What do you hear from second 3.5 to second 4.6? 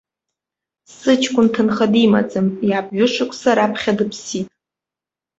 раԥхьа дыԥсит.